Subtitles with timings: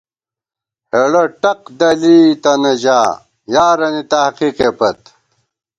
[0.91, 2.99] ہېڑہ ٹق دَلی تَنہ ژا،
[3.53, 4.99] یارَنی تحقیقے پت